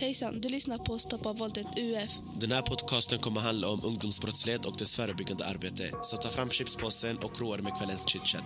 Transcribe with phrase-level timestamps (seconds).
[0.00, 2.10] Hejsan, du lyssnar på Stoppa våldet UF.
[2.40, 5.90] Den här podcasten kommer handla om ungdomsbrottslighet och dess förebyggande arbete.
[6.02, 8.44] Så ta fram chipspåsen och roa dig med kvällens chitchat.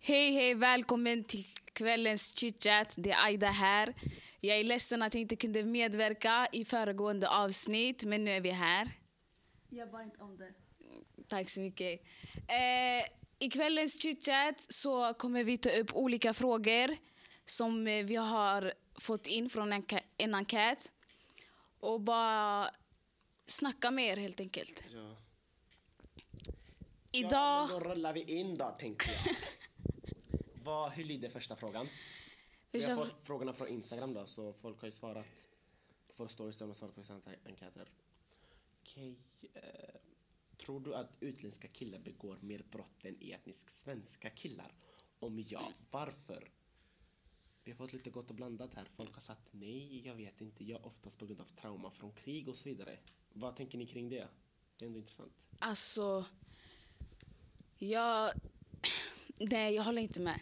[0.00, 2.94] Hej, hej, välkommen till kvällens chitchat.
[2.96, 3.94] Det är Aida här.
[4.40, 8.50] Jag är ledsen att jag inte kunde medverka i föregående avsnitt, men nu är vi
[8.50, 8.90] här.
[9.70, 10.52] Jag bara inte om det.
[11.28, 12.00] Tack så mycket.
[12.34, 16.96] Eh, I kvällens chitchat så kommer vi ta upp olika frågor
[17.44, 19.84] som eh, vi har fått in från en,
[20.16, 20.92] en enkät.
[21.80, 22.70] Och bara
[23.46, 24.82] snacka med er helt enkelt.
[24.94, 25.16] Ja.
[27.12, 27.68] Idag...
[27.68, 29.36] då rullar vi in då, tänkte jag.
[30.64, 31.88] Vad, hur lyder första frågan?
[32.70, 35.26] Vi har fått frågorna från Instagram då, så folk har ju svarat
[36.16, 37.90] våra stories, de har svarat på vissa enkäter.
[38.82, 39.18] Okej,
[39.54, 39.62] eh,
[40.56, 44.72] tror du att utländska killar begår mer brott än etnisk svenska killar?
[45.18, 46.50] Om ja, varför?
[47.64, 48.88] Vi har fått lite gott och blandat här.
[48.96, 52.48] Folk har sagt nej, jag vet inte, Jag oftast på grund av trauma från krig
[52.48, 52.98] och så vidare.
[53.32, 54.28] Vad tänker ni kring det?
[54.76, 55.32] Det är ändå intressant.
[55.58, 56.24] Alltså...
[57.78, 58.32] Jag...
[59.38, 60.40] Nej, jag håller inte med.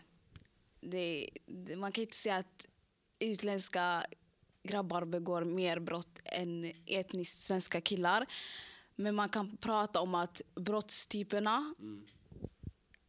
[0.81, 2.67] Det, det, man kan inte säga att
[3.19, 4.07] utländska
[4.63, 8.27] grabbar begår mer brott än etniskt svenska killar.
[8.97, 11.75] Men man kan prata om att brottstyperna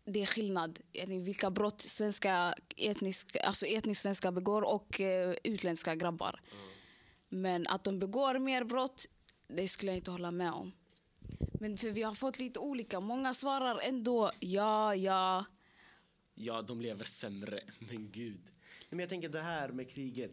[0.05, 0.80] det är skillnad.
[1.08, 6.41] Vilka brott svenska etnisk, alltså etnisk svenska begår och eh, utländska grabbar.
[7.30, 9.06] Men att de begår mer brott,
[9.47, 10.72] det skulle jag inte hålla med om.
[11.59, 13.00] Men för vi har fått lite olika.
[13.00, 15.45] Många svarar ändå ja, ja.
[16.36, 18.41] Ja, de lever sämre, men gud.
[18.96, 20.32] Men jag tänker det här med kriget.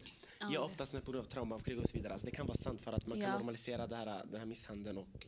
[0.51, 2.13] Ja, oftast med på grund av trauma av krig och så vidare.
[2.13, 3.33] Alltså, det kan vara sant för att man kan Ja.
[3.33, 5.25] normalisera det här, den här misshandeln och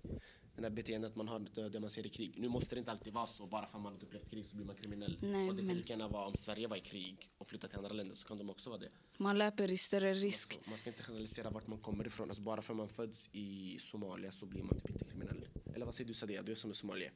[0.56, 2.34] den här beteendet man har, det det man ser i krig.
[2.38, 4.56] Nu måste det inte alltid vara så, bara för att man har upplevt krig så
[4.56, 5.18] blir man kriminell.
[5.22, 7.70] Nej, och det kan men- lika gärna vara om Sverige var i krig och flyttat
[7.70, 8.90] till andra länder så kan de också vara det.
[9.18, 10.54] Man löper i större risk.
[10.56, 12.30] Alltså, man ska inte generalisera vart man kommer ifrån.
[12.30, 15.48] Alltså, bara för att man föds i Somalia så blir man typ inte kriminell.
[15.76, 16.42] Eller vad säger du Sadia?
[16.42, 17.12] Du är som är somalier.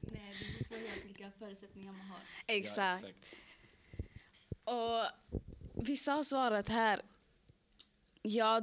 [0.00, 2.20] Nej, det beror på helt vilka förutsättningar man har.
[2.46, 3.02] Exakt.
[3.02, 3.34] Ja, exakt.
[4.68, 5.04] Och
[5.86, 7.02] vissa har svarat här.
[8.22, 8.60] Ja,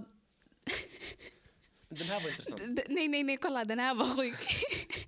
[1.90, 2.76] Den här var intressant.
[2.76, 4.36] D- nej, nej, nej, kolla den här var sjuk.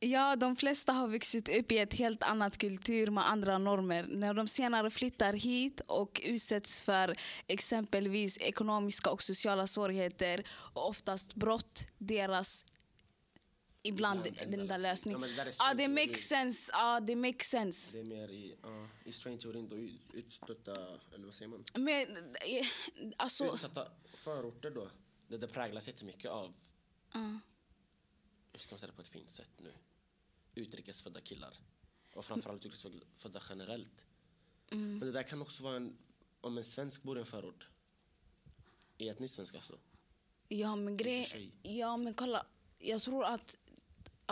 [0.00, 4.06] ja, de flesta har vuxit upp i ett helt annat kultur med andra normer.
[4.08, 7.16] När de senare flyttar hit och utsätts för
[7.46, 12.66] exempelvis ekonomiska och sociala svårigheter och oftast brott, deras
[13.82, 15.14] ibland enda den där lösning.
[15.14, 15.20] lösningen.
[15.20, 16.72] Ja, det där Ja, det makes sense.
[16.72, 17.96] Ja, det makes sense.
[17.96, 21.64] Det är mer i, ja, i strain-teorin då, ut- utstötta, eller vad säger man?
[21.74, 22.66] Men eh,
[23.16, 23.54] alltså...
[23.54, 24.90] Utsatta förorter då,
[25.28, 26.54] det, det präglas jättemycket av,
[27.12, 27.38] ja.
[28.52, 29.72] hur ska man säga det på ett fint sätt nu,
[30.54, 31.58] utrikesfödda killar.
[32.14, 34.04] Och framförallt utrikesfödda generellt.
[34.70, 34.98] Mm.
[34.98, 35.96] Men det där kan också vara en,
[36.40, 37.68] om en svensk bor i en förort,
[38.98, 39.78] etnisk svensk alltså.
[40.48, 41.50] Ja men, I och för grej, sig.
[41.62, 42.46] ja, men kolla.
[42.78, 43.56] Jag tror att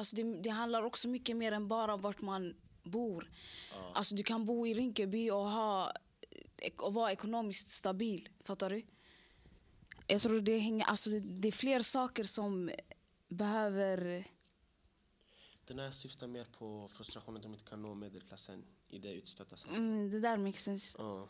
[0.00, 3.30] alltså det, det handlar också mycket mer än bara vart man bor.
[3.94, 5.92] Alltså du kan bo i Rinkeby och, ha,
[6.76, 8.28] och vara ekonomiskt stabil.
[8.44, 8.82] Fattar du?
[10.06, 12.70] Jag tror det, hänger, alltså det är fler saker som
[13.28, 14.24] behöver...
[15.66, 19.88] Den här syftar mer på frustrationen de inte kan nå medelklassen i det utstötta samhället.
[19.88, 20.98] Mm, det där makes sense.
[20.98, 21.28] Ja,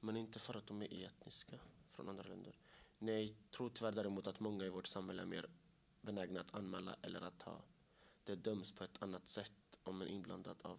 [0.00, 1.56] men inte för att de är etniska
[1.88, 2.56] från andra länder.
[2.98, 5.46] Nej, tror tyvärr däremot att många i vårt samhälle är mer
[6.00, 7.64] benägna att anmäla eller att ha
[8.28, 9.52] det döms på ett annat sätt
[9.84, 10.78] om en inblandad av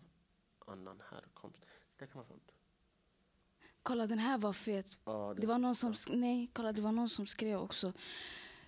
[0.68, 1.66] annan härkomst.
[1.98, 2.52] Det kan vara sant.
[3.84, 4.98] Kolla den här var fet.
[5.06, 7.94] Ja, Det var någon som, nej, kolla, det var någon som skrev också.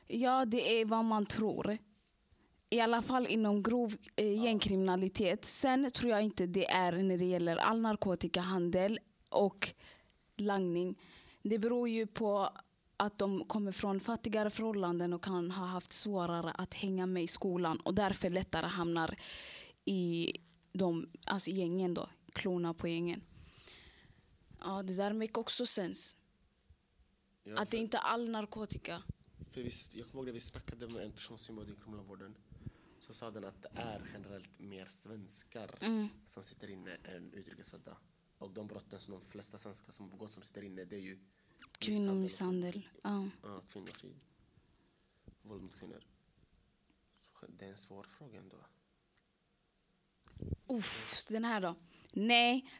[0.07, 1.77] Ja, det är vad man tror.
[2.69, 5.45] I alla fall inom grov eh, gängkriminalitet.
[5.45, 8.99] Sen tror jag inte det är när det gäller all narkotikahandel
[9.29, 9.73] och
[10.37, 10.95] langning.
[11.41, 12.49] Det beror ju på
[13.01, 17.27] att de kommer från fattigare förhållanden och kan ha haft svårare att hänga med i
[17.27, 19.15] skolan och därför lättare hamnar
[19.85, 20.31] i
[20.73, 23.21] de, alltså gängen då, klorna på gängen.
[24.59, 26.15] Ja, det där make också sens.
[27.43, 29.03] Ja, Att det inte är all narkotika.
[29.51, 32.35] För visst, jag kommer ihåg det, vi snackade med en person som jobbade i kriminalvården.
[32.99, 36.07] Så sa den att det är generellt mer svenskar Mm.
[36.25, 37.97] som sitter inne än utrikesfödda.
[38.37, 41.19] Och de brotten som de flesta svenskar som begått som sitter inne, det är ju
[41.79, 42.89] Kvinnomisshandel.
[43.03, 43.29] Ja.
[43.43, 44.19] Ja, kvinnofrid.
[45.41, 46.03] Våld mot kvinnor.
[47.47, 48.57] Det är en svår fråga ändå.
[50.67, 51.75] Uff, den här då.
[52.13, 52.71] Nej,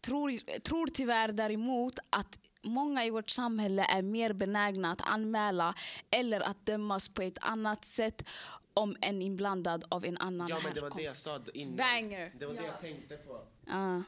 [0.00, 5.74] tror, tror tyvärr däremot att många i vårt samhälle är mer benägna att anmäla
[6.10, 8.24] eller att dömas på ett annat sätt
[8.74, 11.76] om en inblandad av en annan Ja, men det var det jag sa innan.
[11.76, 12.32] Banger.
[12.38, 13.46] Det var det jag tänkte på.
[13.66, 14.02] Ja.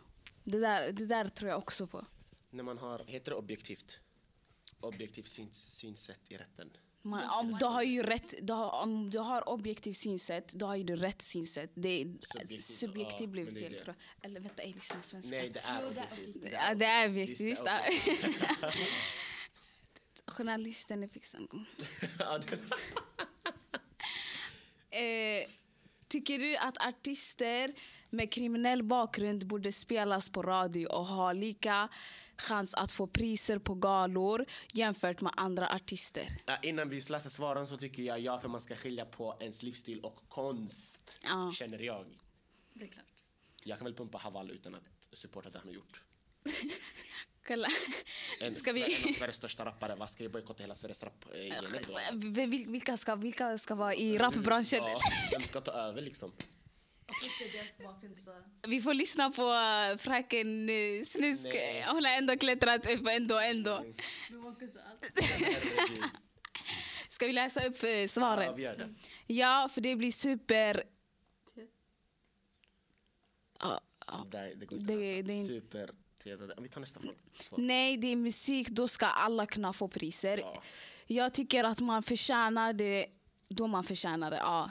[0.44, 2.04] Det där, det där tror jag också på.
[2.52, 4.00] När man har, heter det objektivt?
[4.80, 6.70] Objektivt syns, synsätt i rätten.
[7.02, 10.76] Man, om du har ju rätt, du har, om du har objektivt synsätt, då har
[10.76, 11.70] ju du rätt synsätt.
[11.74, 12.16] Det är
[12.60, 13.78] Subjektivt, ja, blev är fel det.
[13.78, 14.26] tror jag.
[14.26, 15.36] Eller vänta, jag lyssnar svenska.
[15.36, 16.52] Nej, det är Jo, det är objektivt.
[16.52, 17.40] Ja, det är objektivt.
[17.40, 17.64] Visst,
[20.26, 21.48] Journalisten är fixad.
[22.18, 22.40] Ja,
[24.90, 25.48] Eh,
[26.08, 27.72] tycker du att artister
[28.10, 31.88] med kriminell bakgrund borde spelas på radio och ha lika
[32.42, 36.28] chans att få priser på galor jämfört med andra artister?
[36.46, 39.62] Ja, Innan vi läser svaren så tycker jag ja, för man ska skilja på ens
[39.62, 41.20] livsstil och konst.
[41.24, 41.52] Ja.
[41.54, 42.06] Känner jag.
[42.74, 43.04] Det är klart.
[43.64, 46.02] Jag kan väl pumpa Haval utan att supporta det han har gjort.
[47.46, 47.68] Kolla.
[48.40, 48.82] En, Ska vi...
[48.82, 49.94] en av Sveriges största rappare.
[49.94, 52.12] Vad ska vi bojkotta hela Sveriges rap eh?
[52.12, 54.78] Vil- Vilka ska, vilka ska vara i rapbranschen?
[54.84, 54.98] Ja,
[55.32, 56.32] vem ska ta över liksom?
[58.66, 61.44] Vi får lyssna på uh, fröken uh, Snusk.
[61.44, 61.84] Nej.
[61.88, 63.84] Hon har ändå klättrat upp ändå, ändå.
[67.08, 68.52] Ska vi läsa upp Ja, svaret?
[68.56, 68.94] vi gör det.
[69.34, 70.82] Ja, för det blir super...
[73.60, 74.26] Ja, ja.
[74.30, 75.90] Det, det går inte Det- att det Super.
[76.60, 77.12] Vi tar nästa fråga.
[77.62, 78.68] Nej, det är musik.
[78.68, 80.38] Då ska alla kunna få priser.
[80.38, 80.62] Ja.
[81.06, 83.06] Jag tycker att man förtjänar det
[83.48, 84.36] då man förtjänar det.
[84.36, 84.70] Ja.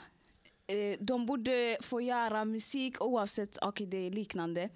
[0.72, 4.68] Eh, De borde få göra musik oavsett, okej det är liknande.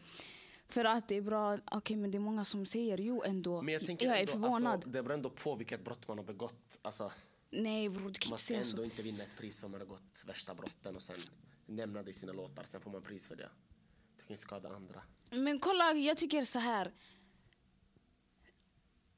[0.68, 3.62] För att det är bra, okej men det är många som säger jo ändå.
[3.62, 4.74] Men jag tänker jag är ändå, förvånad.
[4.74, 6.78] Alltså, det beror ändå på vilket brott man har begått.
[6.82, 7.12] Alltså,
[7.50, 8.84] Nej bror, du kan man inte ska säga ändå så.
[8.84, 11.16] inte vinna ett pris för man har gått värsta brotten och sen
[11.66, 12.64] nämna det i sina låtar.
[12.64, 13.48] Sen får man pris för det.
[14.16, 15.02] Det kan skada andra.
[15.30, 16.92] Men kolla, jag tycker så här.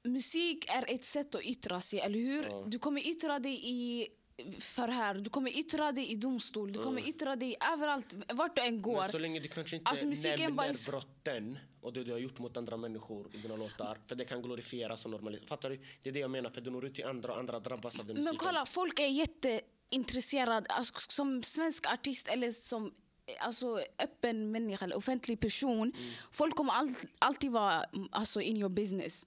[0.02, 2.44] Musik är ett sätt att yttra sig, eller hur?
[2.44, 2.64] Ja.
[2.66, 4.08] Du kommer yttra dig i
[4.58, 8.82] förhör, du kommer yttra dig i domstol, du kommer yttra dig överallt, vart du än
[8.82, 9.00] går.
[9.00, 12.38] Men så länge du kanske inte Alltså, nämner bara- brotten och det du har gjort
[12.38, 13.98] mot andra människor i dina låtar.
[14.06, 15.48] För det kan glorifieras och normaliseras.
[15.48, 15.80] Fattar du?
[16.02, 16.50] Det är det jag menar.
[16.50, 18.46] För du når ut till andra och andra drabbas av den Men musiken.
[18.46, 20.66] kolla, folk är jätteintresserade.
[20.70, 22.94] Alltså, som svensk artist eller som
[23.40, 25.92] alltså, öppen människa eller offentlig person.
[25.96, 26.10] Mm.
[26.30, 29.26] Folk kommer all, alltid vara mm, alltså, in your business.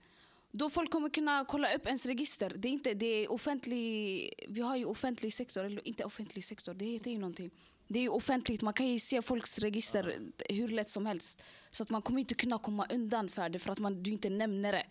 [0.51, 2.53] Då folk kommer kunna kolla upp ens register.
[2.55, 6.73] Det är inte, det är offentlig, vi har ju offentlig sektor, eller inte offentlig sektor,
[6.73, 7.51] det heter ju någonting.
[7.87, 10.19] Det är ju offentligt, man kan ju se folks register
[10.49, 11.45] hur lätt som helst.
[11.71, 14.29] Så att man kommer inte kunna komma undan för det för att man, du inte
[14.29, 14.85] nämner det.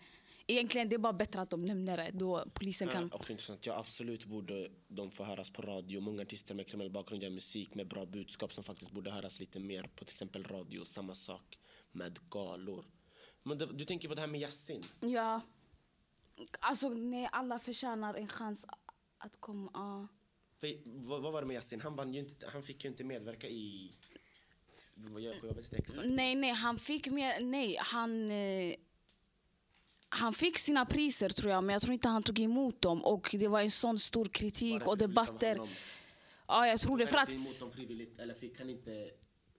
[0.47, 3.03] Egentligen det är bara bättre att de nämner det, då polisen kan...
[3.03, 3.65] Eh, ja, också intressant.
[3.65, 5.99] Ja, absolut borde de få höras på radio.
[5.99, 9.59] Många artister med kriminell bakgrund gör musik med bra budskap som faktiskt borde höras lite
[9.59, 10.85] mer på till exempel radio.
[10.85, 11.57] Samma sak
[11.91, 12.85] med galor.
[13.43, 14.81] Men det, du tänker på det här med Yasin.
[14.99, 15.41] Ja.
[16.59, 18.65] Alltså, nej, alla förtjänar en chans
[19.17, 20.07] att komma...
[20.59, 21.81] För, vad, vad var det med Yasin?
[21.81, 23.91] Han, vann inte, han fick ju inte medverka i...
[24.95, 26.07] Jag, vet inte exakt.
[26.07, 27.45] Nej, nej, han fick med...
[27.45, 28.31] Nej, han...
[28.31, 28.75] Eh,
[30.13, 33.05] han fick sina priser tror jag, men jag tror inte han tog emot dem.
[33.05, 35.69] Och det var en sån stor kritik och debatter.
[36.47, 37.07] Ja, jag tror det.
[37.07, 39.11] För att, emot dem frivilligt, eller fick han inte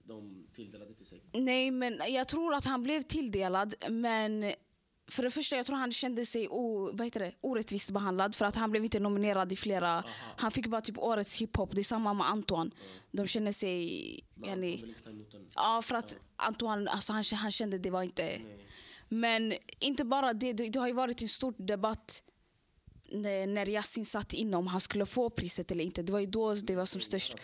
[0.05, 1.23] de tilldelade till sig?
[1.33, 4.55] nej, men jag tror att han blev tilldelad, men...
[5.11, 8.45] För det första, jag tror han kände sig o, vad heter det, orättvist behandlad för
[8.45, 10.05] att han blev inte nominerad i flera...
[10.37, 11.75] Han fick bara typ årets hiphop.
[11.75, 12.71] Det är samma med Antoine.
[13.11, 14.25] De känner sig...
[14.35, 14.95] Men yani-.
[15.55, 18.23] Ja, för att Antoine, alltså han, han kände det var inte...
[18.23, 18.67] Nej.
[19.09, 22.23] Men inte bara det, det, det har ju varit en stor debatt
[23.13, 26.03] när, när Yasin satt inne om han skulle få priset eller inte.
[26.03, 27.37] Det var ju då det var som störst.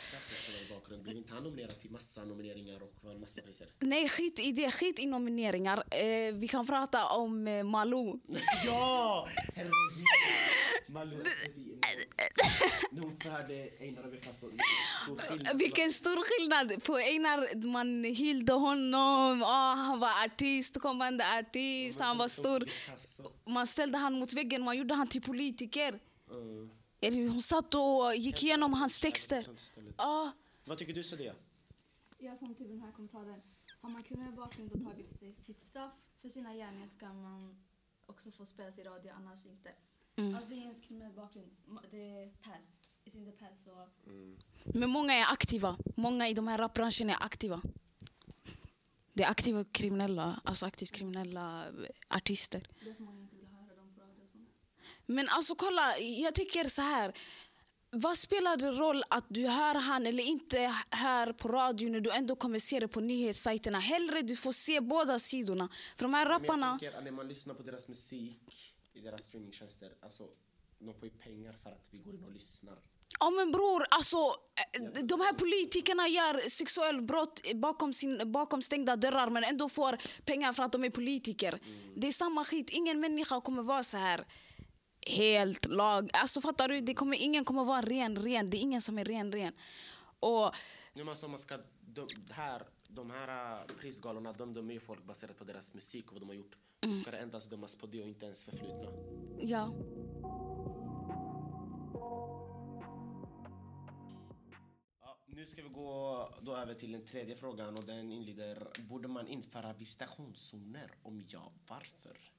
[0.88, 1.02] Bakgrund.
[1.02, 3.66] Blev inte han nominerad till massa nomineringar och vann massa priser?
[3.78, 4.70] Nej, skit i det.
[4.70, 5.84] Skit i nomineringar.
[5.94, 8.20] Eh, vi kan prata om eh, Malou.
[8.66, 9.28] Ja!
[9.54, 9.72] Herregud!
[10.86, 11.22] Malou
[12.90, 15.58] När hon förhörde Einar och skillnad.
[15.58, 17.66] Vilken stor skillnad på Einar.
[17.66, 19.42] Man hyllade honom.
[19.42, 22.00] Ah, han var artist, kommande artist.
[22.00, 22.68] Han var stor.
[23.50, 24.62] Man ställde han mot väggen.
[24.62, 26.00] Man gjorde han till politiker.
[26.30, 27.30] Mm.
[27.30, 29.42] Hon satt och gick igenom hans texter.
[29.42, 29.94] Sånt istället.
[30.68, 31.34] Vad tycker du Sadia?
[32.18, 33.42] Jag som typ den här kommentaren.
[33.80, 37.64] Har man kriminell bakgrund och tagit sig sitt straff för sina gärningar ska man
[38.06, 39.70] också få spelas i radio, annars inte.
[40.16, 40.34] Mm.
[40.34, 41.56] Alltså det är ens kriminell bakgrund.
[41.90, 42.70] Det är past.
[43.04, 43.64] It's in the past.
[43.64, 43.88] Så
[44.64, 45.78] Men många är aktiva.
[45.96, 47.62] Många i de här rapbranschen är aktiva.
[49.12, 52.68] Det är aktiva kriminella, alltså aktivt kriminella eh, artister.
[52.84, 54.48] därför man inte vill höra dem på radio och sånt.
[55.06, 57.14] Men alltså kolla, jag tycker så här.
[57.90, 62.10] Vad spelar det roll att du hör han eller inte hör på radio när du
[62.10, 63.78] ändå kommer se det på nyhetssajterna?
[63.78, 65.68] Hellre du får se båda sidorna.
[65.96, 66.72] För de här Men rapparna...
[66.72, 70.28] att när man lyssnar på deras musik i deras streamingtjänster, alltså
[70.78, 72.78] de får ju pengar för att vi går in och lyssnar.
[73.20, 78.96] Ja men bror, alltså eh, de här politikerna gör sexuellt brott bakom, sin, bakom stängda
[78.96, 81.60] dörrar men ändå får pengar för att de är politiker.
[81.96, 84.24] Det är samma skit, ingen människa kommer vara så här
[85.06, 86.10] helt lag.
[86.12, 86.80] Alltså fattar du?
[86.80, 88.50] Det kommer, ingen kommer vara ren, ren.
[88.50, 89.52] Det är ingen som är ren, ren.
[90.20, 90.54] Och
[90.94, 95.04] Nu, men alltså, man ska, de, här, de här äh, prisgalorna de dömer ju folk
[95.04, 96.56] baserat på deras musik och vad de har gjort.
[96.84, 96.96] Mm.
[96.96, 98.90] Då ska det endast dömas på det och inte ens förflutna.
[99.40, 99.74] ja,
[105.00, 109.08] Ja, nu ska vi gå då över till den tredje frågan och den inleder Borde
[109.08, 110.90] man införa visitationszoner?
[111.02, 112.37] Om ja, varför?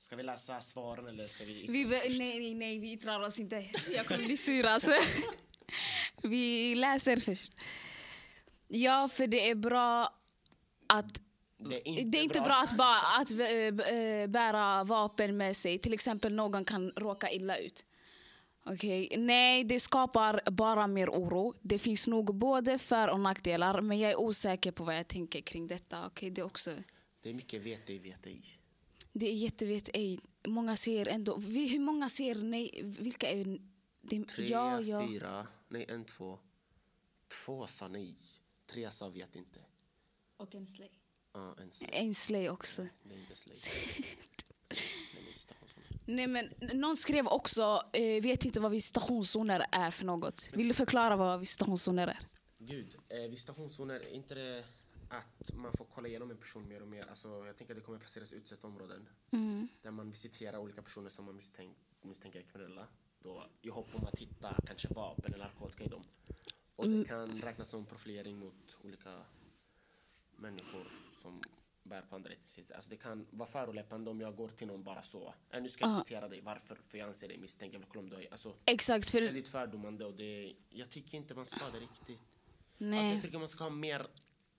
[0.00, 1.66] Ska vi läsa svaren eller ska vi...
[1.68, 3.66] vi, nej, nej, nej, vi yttrar oss inte.
[3.94, 4.90] Jag kommer bli sur alltså.
[6.22, 7.52] Vi läser först.
[8.68, 10.14] Ja, för det är bra
[10.86, 11.22] att
[11.58, 15.78] Det är inte, Det är inte bra, att, bara, att eh, bära vapen med sig.
[15.78, 17.84] Till exempel någon kan råka illa ut.
[18.64, 21.54] Okej, Nej, det skapar bara mer oro.
[21.60, 25.40] Det finns nog både för och nackdelar, men jag är osäker på vad jag tänker
[25.40, 26.06] kring detta.
[26.06, 26.70] Okej, det, är också,
[27.22, 28.59] Det är mycket vete i vete i.
[29.12, 30.20] det är jättevet ej.
[30.48, 31.36] Många säger ändå...
[31.36, 32.80] Vi, hur många säger nej?
[32.82, 33.58] Vilka är...
[34.02, 35.06] Det, Tre, ja, ja.
[35.08, 36.38] fyra, nej en, två.
[37.44, 38.16] Två sa nej.
[38.66, 39.60] Tre sa vet inte.
[40.36, 40.88] Och en slay.
[41.32, 41.90] Ja, en slay.
[41.92, 42.86] En slay också.
[43.02, 43.56] Det är inte slay.
[46.04, 50.50] Nej, men någon skrev också, eh, vet inte vad visitationszoner är för något.
[50.52, 52.20] Vill du förklara vad visitationszoner är?
[52.58, 54.64] Gud, eh, visitationszoner, är inte det
[55.10, 57.06] att man får kolla igenom en person mer och mer?
[57.06, 59.68] Alltså, jag tänker att det kommer placeras utsatta områden Mm.
[59.82, 62.86] där man visiterar olika personer som man misstänk, misstänker är kriminella.
[63.22, 66.02] Då, I hopp om att hitta kanske vapen eller narkotika i dem.
[66.76, 67.02] Och Mm.
[67.02, 69.22] det kan räknas som profilering mot olika
[70.36, 70.84] människor
[71.22, 71.40] som
[71.82, 72.74] bär på andra etniciteter.
[72.74, 75.34] Alltså det kan vara förolämpande om jag går till någon bara så.
[75.50, 75.98] Äh, nu ska jag Ja.
[75.98, 76.78] visitera dig, varför?
[76.88, 78.26] För jag anser dig misstänkt, jag vill kolla om du har...
[78.30, 79.22] Alltså, Exakt, för...
[79.22, 82.08] väldigt fördomande och det, jag tycker inte man ska det riktigt.
[82.20, 83.12] Alltså Nej.
[83.14, 84.06] jag tycker man ska ha mer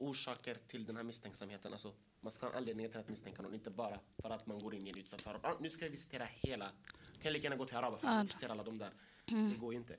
[0.01, 1.71] orsaker till den här misstänksamheten.
[1.71, 4.59] Alltså, man ska ha en anledning till att misstänka någon, inte bara för att man
[4.59, 5.45] går in i en utsatt förort.
[5.45, 6.65] Ah, nu ska jag visitera hela.
[6.65, 6.73] Kan
[7.21, 8.91] jag lika gärna gå till Arabafältet och visitera alla de där.
[9.27, 9.49] Mm.
[9.53, 9.95] Det går ju inte.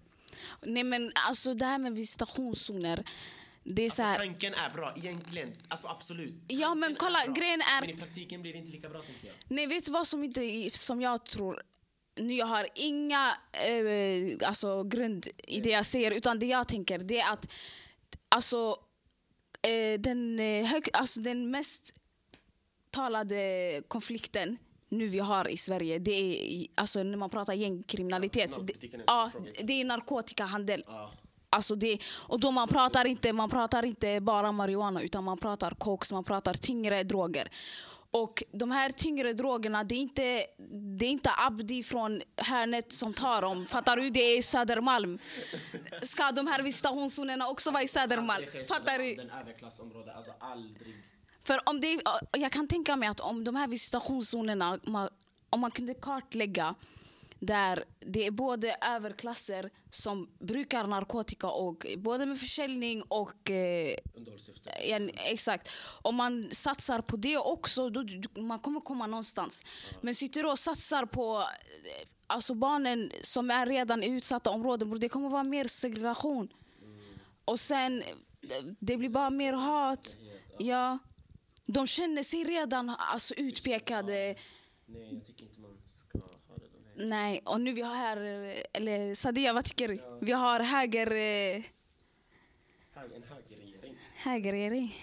[0.63, 3.05] Nej men alltså det här med visitationszoner.
[3.65, 5.53] Det är så här, Tanken är bra, egentligen.
[5.69, 6.35] Alltså absolut.
[6.49, 7.35] Ja, men Tanken kolla, bra.
[7.35, 9.35] grejen är- Men i praktiken blir det inte lika bra tänker jag.
[9.49, 11.63] Nej vet du vad som inte som jag tror
[12.17, 16.99] nu jag har inga eh, alltså, grund i det jag säger utan det jag tänker
[16.99, 17.47] det är att
[18.29, 18.77] alltså,
[19.63, 21.95] eh, den, eh, hög, alltså den mest
[22.91, 28.51] talade konflikten nu vi har i Sverige det är alltså, när man pratar gängkriminalitet.
[28.57, 29.31] Ja, det, ja,
[29.63, 30.85] det är narkotikahandel.
[30.87, 31.11] Ja.
[31.51, 35.71] Alltså det, och då man pratar, inte, man pratar inte bara marijuana utan man pratar
[35.71, 37.49] koks, man pratar tyngre droger.
[38.15, 40.47] Och de här tyngre drogerna, det är inte,
[40.99, 43.67] det är inte Abdi från Hörnet som tar dem.
[43.67, 44.11] Fattar du?
[44.11, 45.19] Det är Södermalm.
[46.03, 48.45] Ska de här visitationszonerna också vara i Södermalm?
[48.69, 49.15] Fattar du?
[49.15, 49.31] Den
[50.17, 50.95] alltså aldrig.
[51.45, 52.03] För om det,
[52.33, 54.79] jag kan tänka mig att om de här visitationszonerna,
[55.51, 56.75] om man kunde kartlägga
[57.47, 63.97] där det är både överklasser som brukar narkotika och både med försäljning och eh.
[64.85, 65.69] Ja, exakt.
[66.03, 68.05] Om man satsar på det också, då
[68.41, 69.65] man kommer komma någonstans.
[70.01, 75.01] Men sitter du och satsar på eh, alltså barnen som är redan i utsatta områden,
[75.01, 76.49] det kommer vara mer segregation.
[77.45, 80.17] Och sen, eh, det blir bara mer hat.
[80.59, 80.99] Ja.
[81.67, 84.35] De känner sig redan alltså, utpekade.
[84.87, 86.69] Nej, jag tycker inte man ska ha det.
[86.73, 86.82] Den här.
[86.97, 88.17] Nej, och nu vi har här,
[88.73, 90.19] eller Sadia, vad tycker du?
[90.27, 91.65] Vi har höger, eh,
[92.95, 93.97] Hög- En högerregering.
[94.15, 94.95] högerregering.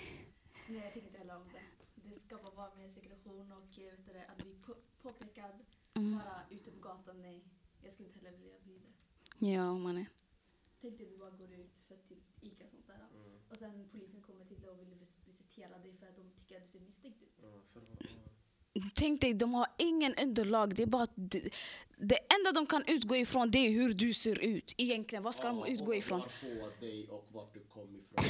[0.67, 1.62] Nej, jag tycker inte heller om det.
[2.10, 5.51] Det skapar bara mer segregation och eh, vet du, att bli på, påpekad
[5.93, 7.22] bara ute på gatan.
[7.22, 7.43] Nej,
[7.84, 9.48] jag skulle inte heller vilja bli det.
[9.51, 10.05] Ja, mannen.
[10.81, 13.00] Tänk dig att du bara går ut för typ Ica och sånt där.
[13.50, 16.58] Och sen polisen kommer till dig och vill vis- visitera dig för att de tycker
[16.58, 17.34] att du ser misstänkt ut.
[17.41, 18.28] Ja, för, ja.
[18.95, 20.75] Tänk dig, de har ingen underlag.
[20.75, 21.50] Det, är bara det,
[21.98, 24.74] det enda de kan utgå ifrån det är hur du ser ut.
[24.77, 26.21] Egentligen, vad ska Ja, de utgå ifrån?
[26.21, 28.24] på dig och vart du kom ifrån.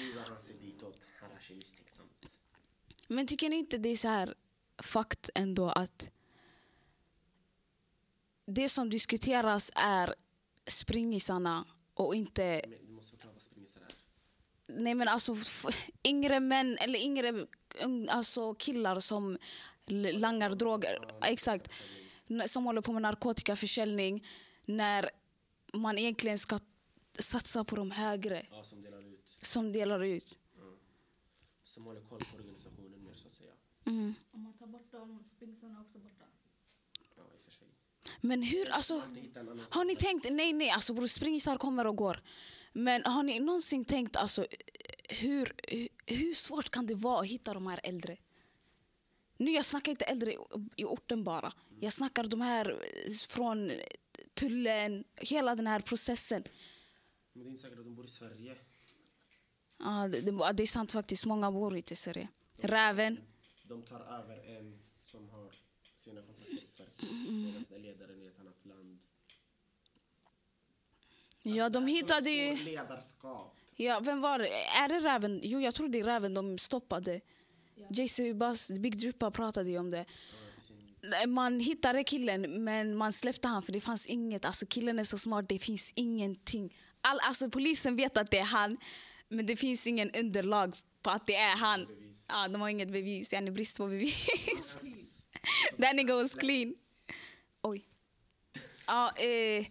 [0.00, 0.98] nu rör han sig ditåt.
[1.20, 2.38] Han rör sig misstänksamt.
[3.08, 4.34] Men tycker ni inte det är så här
[4.82, 6.08] fakt ändå att
[8.46, 10.14] det som diskuteras är
[10.66, 13.57] springisarna och inte Men du måste förklara vad.
[14.68, 15.36] Nej men alltså
[16.04, 17.46] yngre män eller yngre
[18.08, 19.38] alltså killar som
[20.12, 20.98] langar droger.
[21.24, 21.72] Exakt.
[22.46, 24.26] Som håller på med narkotikaförsäljning.
[24.64, 25.10] När
[25.72, 26.58] man egentligen ska
[27.18, 29.28] satsa på de högre Ja, som delar ut.
[29.42, 30.38] som delar ut.
[31.64, 33.50] Som håller koll på organisationen mer så att säga.
[33.86, 34.14] Mm.
[34.32, 36.24] Om man tar bort dem, spinsen är också borta.
[37.16, 37.66] Ja, i och för sig.
[38.20, 39.02] Men hur, alltså,
[39.70, 42.22] har ni tänkt, nej nej, alltså bror springisar kommer och går.
[42.72, 44.46] Men har ni någonsin tänkt, alltså,
[45.08, 45.52] hur,
[46.06, 48.16] hur svårt kan det vara att hitta de här äldre?
[49.36, 50.32] Nu jag snackar inte äldre
[50.76, 51.52] i- orten bara.
[51.80, 52.82] Jag snackar de här
[53.28, 53.72] från
[54.34, 56.42] tullen, hela den här processen.
[57.32, 58.54] Men det är inte säkert att de bor i Sverige.
[59.78, 60.20] Ja, det,
[60.52, 62.28] det, är sant faktiskt, många bor inte i Sverige.
[62.56, 63.18] Räven.
[63.68, 65.54] De tar över en som har
[65.96, 66.90] sina kontakter i Sverige.
[67.28, 67.44] Mm.
[67.44, 68.97] Medan ledaren i ett annat land.
[71.56, 72.56] Ja, de hittade ju...
[72.56, 73.54] Ledarskap.
[73.76, 74.48] Ja, vem var det?
[74.66, 75.40] Är det Räven?
[75.42, 77.20] Jo, jag tror det är Räven de stoppade.
[77.90, 80.04] JC Bass, Big Drippa pratade ju om det.
[81.00, 84.44] Ja, Man hittade killen, men man släppte han för det fanns inget.
[84.44, 86.76] Alltså killen är så smart, det finns ingenting.
[87.00, 88.76] All, alltså polisen vet att det är han,
[89.28, 91.86] men det finns ingen underlag på att det är han.
[91.86, 92.26] Bevis.
[92.28, 93.32] Ja, de har inget bevis.
[93.32, 94.28] Jag är brist på bevis.
[95.94, 96.74] Nigga was clean.
[97.62, 97.84] Oj.
[98.86, 99.66] Ja, eh,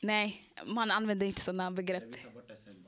[0.00, 2.04] nej, man använder inte sådana begrepp.
[2.04, 2.86] Vi tar bort det sen.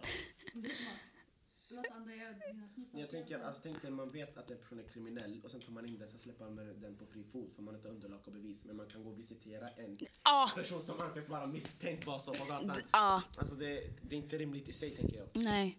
[1.73, 2.99] Låt andra göra dina små saker.
[3.01, 5.73] Jag tänker, alltså, tänk dig, man vet att en person är kriminell och sen tar
[5.73, 8.21] man in den, sen släpper man den på fri fot för man har inte underlag
[8.27, 8.65] och bevis.
[8.65, 12.35] Men man kan gå och visitera en Ja, person som anses vara misstänkt bara så
[12.35, 12.77] på gatan.
[12.93, 13.23] ja.
[13.39, 15.29] Alltså det, det är inte rimligt i sig tänker jag.
[15.33, 15.79] Nej.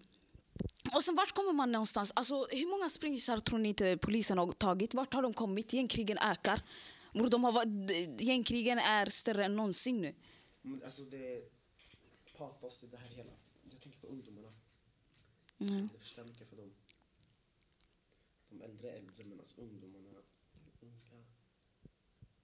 [0.95, 2.11] Och sen vart kommer man någonstans?
[2.15, 4.93] Alltså, hur många springisar tror ni inte polisen har tagit?
[4.93, 5.73] Vart har de kommit?
[5.73, 6.61] Gängkrigen ökar.
[7.13, 10.15] Bror, De har, varit- gängkrigen är större än någonsin nu.
[10.84, 11.50] Alltså det
[12.38, 13.32] patos i det här hela.
[13.72, 14.51] Jag tänker på ungdomarna.
[15.60, 15.89] Mm.
[15.94, 16.74] Det förstör mycket för dem.
[18.50, 20.22] De äldre är äldre men alltså ungdomarna är
[20.80, 21.25] unga.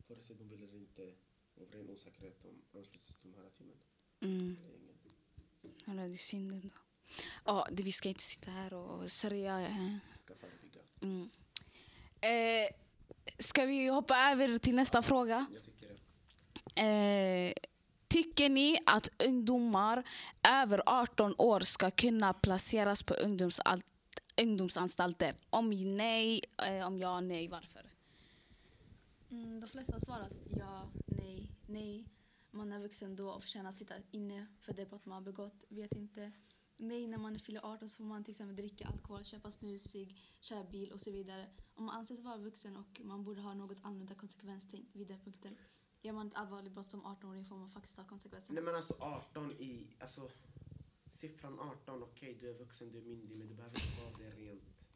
[0.07, 1.13] Vare sig de vill eller inte.
[1.61, 3.77] Av ren osäkerhet de ansluter sig till de här timmen.
[4.21, 4.57] Mm.
[5.61, 5.69] Det.
[5.85, 6.69] Ja, det är synd ändå.
[7.45, 9.61] Ja, det, vi ska inte sitta här och sörja.
[9.67, 9.95] eh.
[10.15, 10.81] Ska förebygga.
[11.01, 11.29] Mm.
[12.21, 12.69] Eh,
[13.39, 15.45] ska vi hoppa över till nästa fråga?
[15.53, 16.81] Jag tycker det.
[16.81, 17.53] Eh,
[18.17, 20.03] tycker ni att ungdomar
[20.43, 23.15] över 18 år ska kunna placeras på
[24.37, 25.35] ungdomsanstalter?
[25.49, 27.91] Om nej, eh, om ja, nej, varför?
[29.29, 32.05] Mm, de flesta har svarat ja, nej, nej.
[32.51, 35.65] Man är vuxen då och förtjänar att sitta inne för det brott man har begått.
[35.69, 36.31] Vet inte.
[36.77, 40.17] Nej, när man fyller 18 så får man till exempel dricka alkohol, köpa snus, cigg,
[40.39, 41.45] köra bil och så vidare.
[41.75, 45.57] Om man anses vara vuxen och man borde ha något annorlunda konsekvenstänk vid den punkten.
[46.01, 48.55] Gör man ett allvarligt brott som 18-åring får man faktiskt ta konsekvenserna.
[48.55, 50.29] Nej men alltså 18 i, alltså
[51.09, 54.41] siffran 18, okej du är vuxen, du är myndig men du behöver inte vara det
[54.41, 54.87] rent.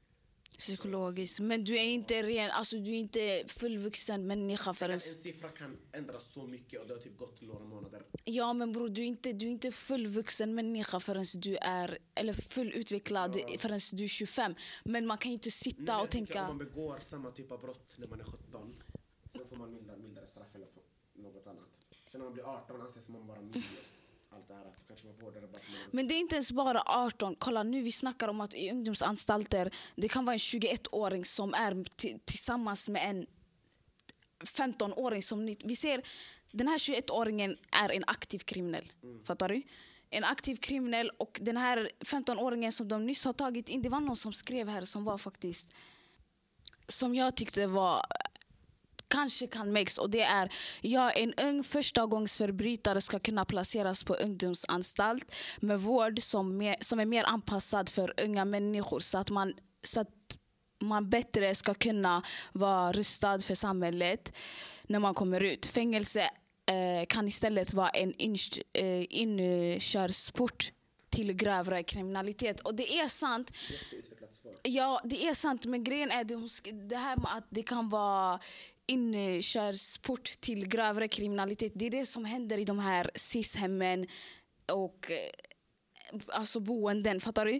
[0.57, 1.39] Psykologiskt.
[1.39, 4.99] Men du är inte ren, alltså du är inte fullvuxen människa En förrän...
[4.99, 8.03] siffra kan ändras så mycket och det har typ gått några månader.
[8.23, 12.33] Ja men bror, du är inte, du är inte fullvuxen människa förrän du är, eller
[12.33, 13.57] fullutvecklad Ja.
[13.59, 14.55] förrän du är 25.
[14.83, 16.41] Men man kan ju inte sitta Nej, och tänka...
[16.41, 18.73] Om man begår samma typ av brott när man är 17,
[19.35, 20.67] sen får man mildare, mildare straff eller
[21.21, 21.69] något annat.
[22.07, 23.63] Sen när man blir 18 anses man vara myndig
[24.29, 24.65] allt det här.
[24.65, 27.35] Att kanske man får hårdare bara Men det är inte ens bara 18.
[27.39, 31.71] Kolla nu vi snackar om att i ungdomsanstalter det kan vara en 21-åring som är
[31.71, 33.25] ti- tillsammans med en
[34.39, 36.01] 15-åring som Vi ser
[36.51, 38.91] den här 21-åringen är en aktiv kriminell.
[39.25, 39.61] Fattar du?
[40.09, 43.99] En aktiv kriminell och den här 15-åringen som de nyss har tagit in, det var
[43.99, 45.75] någon som skrev här som var faktiskt
[46.87, 48.05] som jag tyckte var
[49.11, 55.35] kanske kan mix och det är ja, en ung förstagångsförbrytare ska kunna placeras på ungdomsanstalt
[55.59, 60.01] med vård som, mer, som är mer anpassad för unga människor så att man, så
[60.01, 60.07] att
[60.81, 64.33] man bättre ska kunna vara rustad för samhället
[64.83, 65.65] när man kommer ut.
[65.65, 66.21] Fängelse
[66.65, 68.13] eh, kan istället vara en
[68.73, 70.71] eh, inkörsport
[71.09, 72.59] till grövre kriminalitet.
[72.59, 73.51] Och det är sant.
[74.63, 75.65] Ja, det är sant.
[75.65, 78.39] Men grejen är det, det här med att det kan vara
[78.91, 81.71] inkörsport till grövre kriminalitet.
[81.75, 84.07] Det är det som händer i de här SIS-hemmen
[84.71, 85.17] och eh,
[86.27, 87.19] alltså boenden.
[87.19, 87.59] Fattar du?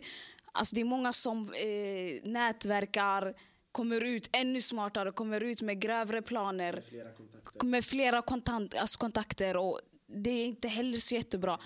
[0.51, 3.33] Alltså det är många som eh, nätverkar,
[3.71, 7.65] kommer ut ännu smartare, kommer ut med grövre planer Med flera kontakter.
[7.65, 11.59] med flera kontant, alltså kontakter och det är inte heller så jättebra.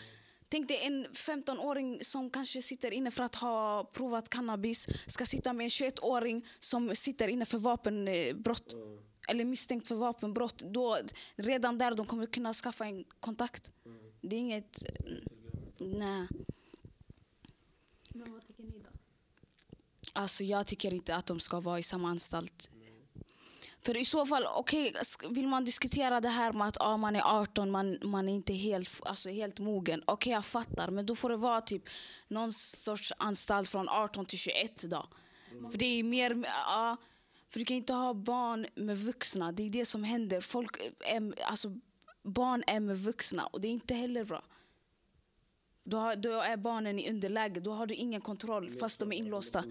[0.49, 5.53] Tänk dig en 15-åring som kanske sitter inne för att ha provat cannabis ska sitta
[5.53, 8.99] med en 21-åring som sitter inne för vapenbrott Mm.
[9.27, 10.57] Eller misstänkt för vapenbrott.
[10.57, 10.97] Då,
[11.35, 13.71] redan där de kommer kunna skaffa en kontakt.
[14.21, 14.83] Det är inget...
[15.77, 16.27] Nej.
[18.09, 18.89] Men vad tycker ni då?
[20.13, 22.69] Alltså jag tycker inte att de ska vara i samma anstalt.
[23.81, 27.15] För i så fall, okej, sk- vill man diskutera det här med att ah, man
[27.15, 30.03] är 18, man, man är inte helt, alltså, helt mogen.
[30.07, 30.89] Okej, jag fattar.
[30.89, 31.83] Men då får det vara typ
[32.27, 35.07] någon sorts anstalt från 18 till 21 då.
[35.71, 36.97] För det är mer, ja,
[37.49, 39.51] för du kan inte ha barn med vuxna.
[39.51, 40.41] Det är det som händer.
[40.41, 41.79] Folk är, alltså,
[42.23, 44.43] barn är med vuxna och det är inte heller bra.
[45.83, 49.15] Då, har, då är barnen i underläge, då har du ingen kontroll fast de är
[49.15, 49.63] inlåsta.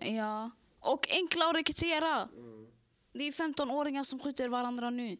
[0.00, 0.50] Ja.
[0.80, 2.28] Och enkla att rekrytera.
[3.12, 5.16] Det är 15-åringar som skjuter varandra nu.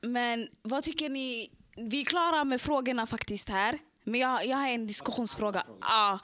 [0.00, 1.50] Men vad tycker ni?
[1.76, 3.78] Vi är klara med frågorna faktiskt här.
[4.04, 5.66] Men jag, jag har en diskussionsfråga.
[5.80, 6.18] Ja.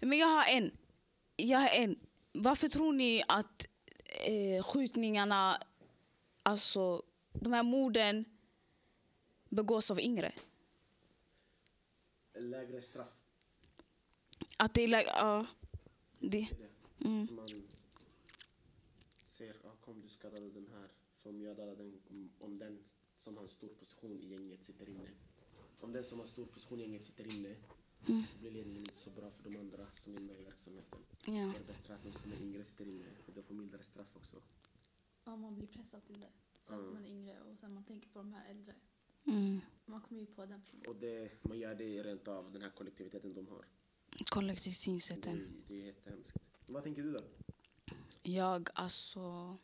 [0.00, 0.70] Men jag har en.
[1.36, 1.98] Jag har en.
[2.32, 3.66] Varför tror ni att
[4.04, 5.62] eh, skjutningarna,
[6.42, 8.24] alltså de här morden
[9.48, 10.32] begås av yngre?
[12.34, 13.20] Lägre straff.
[14.56, 14.88] Att det är...
[14.88, 15.46] lä- Ja.
[16.18, 16.48] det, är.
[17.04, 17.28] Mm.
[17.36, 17.48] Man
[19.24, 22.78] ser, ja, kom du skadade den här som jag dödade den, om- den
[23.16, 25.08] som har en stor position i gänget sitter inne.
[25.80, 27.54] Om den som har stor position i gänget sitter inne,
[28.08, 28.22] Mm.
[28.34, 30.98] då blir ledningen inte så bra för de andra som är med i verksamheten.
[31.24, 31.32] ja.
[31.32, 34.16] Det är bättre att de som är yngre sitter inne, för de får mildare straff
[34.16, 34.36] också.
[35.24, 36.28] Ja, man blir pressad till det.
[36.66, 36.94] För att Mm.
[36.94, 38.74] man är yngre och sen man tänker på de här äldre.
[39.26, 39.60] Mm.
[39.84, 40.62] Man kommer ju på den.
[40.88, 43.64] Och det, man gör det rent av den här kollektiviteten de har.
[44.30, 45.62] Kollektivt Det, synsätten.
[45.68, 46.36] det är jättehemskt.
[46.66, 47.20] Vad tänker du då?
[48.22, 49.56] Jag, alltså...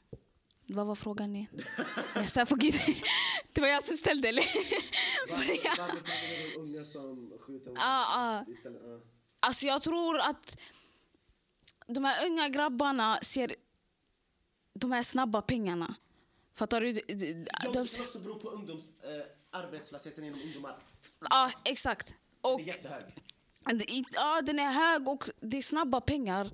[0.66, 1.60] Vad var frågan igen?
[2.14, 2.74] jag sa gud.
[3.54, 4.44] Det var jag som ställde, eller?
[5.28, 5.36] Jag?
[5.36, 8.44] Varför tänker du de unga som skjuter Ah, ah.
[8.50, 8.82] istället?
[8.82, 9.00] Ah.
[9.40, 10.56] Alltså jag tror att
[11.86, 13.54] de här unga grabbarna ser
[14.74, 15.94] de här snabba pengarna.
[16.54, 16.92] Fattar du?
[16.92, 20.76] De, de, Ja, de, det kan också bero på ungdoms, eh, arbetslösheten inom ungdomar.
[21.30, 22.14] ja, exakt.
[22.40, 24.06] Och, Den är jättehög.
[24.12, 26.50] ja, den är hög och det är snabba pengar.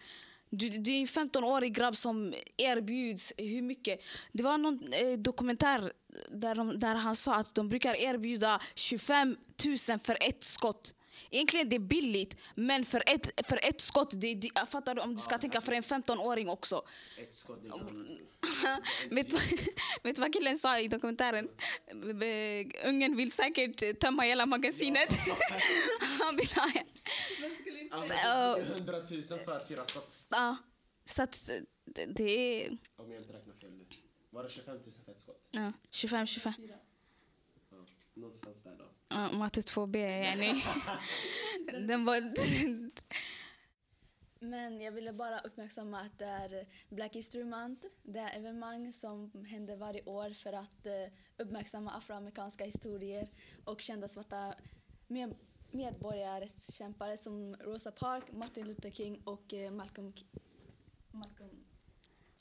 [0.51, 4.01] Du, du är en 15-årig grabb som erbjuds hur mycket.
[4.33, 5.93] Det var någon eh, dokumentär
[6.31, 9.37] där, de, där han sa att de brukar erbjuda 25
[9.89, 10.95] 000 för ett skott.
[11.31, 15.01] Egentligen det är billigt, men för ett, för ett skott, det, det, jag fattar du
[15.01, 16.83] om du ska tänka för en 15-åring också.
[17.19, 18.19] Ett skott, det kan...
[19.11, 19.43] vet, du vad-
[20.03, 21.49] vet du vad killen sa i dokumentären?
[22.85, 25.09] Ungen vill säkert tömma hela magasinet.
[26.21, 26.71] Han vill ha...
[26.75, 26.85] Ja,
[28.25, 28.57] Ja.
[28.57, 30.19] det är 100 000 för fyra skott.
[30.29, 30.57] Ja,
[31.05, 31.51] så att
[32.07, 32.23] det,
[32.65, 33.87] är Om jag inte räknar fel nu.
[34.31, 35.49] Var det 25 000 för ett skott?
[35.51, 36.53] ja, 25-25.
[36.69, 36.75] Ja,
[38.19, 38.85] någonstans där då.
[39.09, 40.63] Ja, matte 2B, yani.
[41.87, 42.21] Den var...
[44.41, 47.87] Men jag ville bara uppmärksamma att det är Black History Month.
[48.03, 50.93] Det är evenemang som händer varje år för att eh,
[51.39, 53.29] uppmärksamma afroamerikanska historier
[53.65, 54.55] och kända svarta
[55.07, 55.35] med
[55.71, 60.41] medborgarrättskämpare som Rosa Parks, Martin Luther King och eh, Malcolm, K-
[61.11, 61.65] Malcolm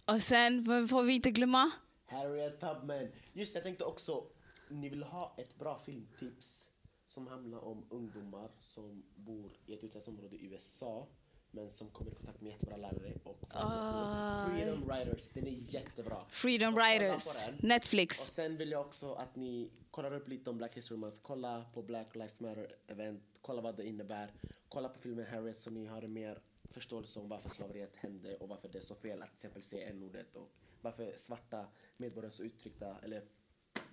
[0.05, 1.71] Och sen vad får vi inte glömma?
[2.05, 3.07] Harriet Tubman.
[3.33, 4.23] Just det, jag tänkte också,
[4.69, 6.69] ni vill ha ett bra filmtips
[7.06, 11.08] som handlar om ungdomar som bor i ett utsatt område i USA
[11.51, 14.49] men som kommer i kontakt med jättebra lärare och Ah.
[14.49, 16.25] Freedom Riders, den är jättebra.
[16.30, 17.56] Freedom Så Riders, den.
[17.56, 18.17] Och Netflix.
[18.17, 21.21] sen vill jag också att ni kollar upp lite om Black History Month.
[21.21, 24.34] Kolla på Black Lives Matter event, kolla vad det innebär.
[24.69, 28.49] Kolla på filmen Harriet så ni har en mer förståelse om varför slaveriet hände och
[28.49, 30.49] varför det är så fel att till exempel se n-ordet och
[30.82, 33.23] varför svarta medborgare är så uttryckta, eller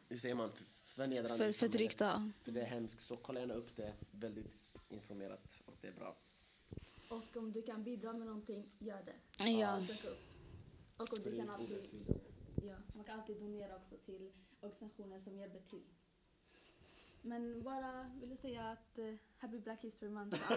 [0.09, 0.53] hur säger man,
[0.85, 2.33] förnedrande För, förtryckta.
[2.43, 3.95] För det är hemskt, så kolla gärna upp det.
[4.11, 4.53] Väldigt
[4.89, 6.17] informerat och det är bra.
[7.09, 9.45] Och om du kan bidra med någonting, gör det.
[9.51, 9.81] Ja.
[9.87, 10.19] Sök upp.
[10.97, 12.21] Och om du kan alltid,
[12.63, 15.85] ja, man kan alltid donera också till organisationer som hjälper till.
[17.23, 20.39] Men bara vill säga att eh, Happy Black History Month.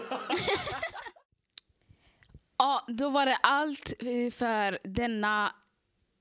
[2.60, 5.54] Ja, då var det allt eh, för denna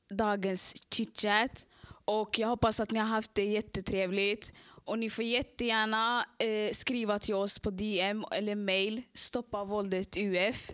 [0.10, 1.66] dagens chitchat.
[2.08, 4.54] Och jag hoppas att ni har haft det jättetrevligt.
[4.86, 10.72] Och ni får jättegärna eh, skriva till oss på DM eller mail, stoppa våldet UF.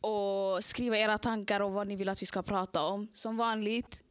[0.00, 4.02] Och skriva era tankar och vad ni vill att vi ska prata om, som vanligt.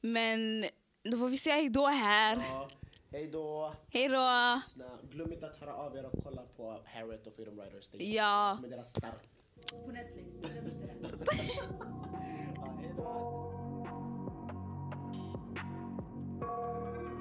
[0.00, 0.66] Men
[1.10, 2.36] då får vi säga hej då här.
[2.36, 2.68] Ja,
[3.10, 3.74] hej då!
[3.88, 4.60] Hej då!
[4.66, 4.98] Lyssna.
[5.10, 7.90] Glöm inte att höra av er och kolla på Harriet och Freedom Riders.
[7.92, 8.58] Ja.
[8.60, 9.46] med deras starkt.
[9.84, 10.28] På Netflix.
[12.84, 13.61] Inte det.
[16.42, 17.11] thank you